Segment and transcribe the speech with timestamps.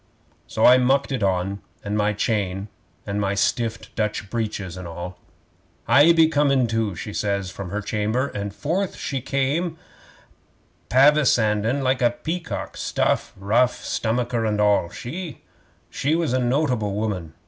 [0.47, 2.69] 'So I mucked it on, and my chain,
[3.05, 5.19] and my stiffed Dutch breeches and all.
[5.87, 9.77] '"I be comin', too," she says from her chamber, and forth she come
[10.89, 14.89] pavisandin' like a peacock stuff, ruff, stomacher and all.
[14.89, 15.43] She
[16.15, 17.35] was a notable woman.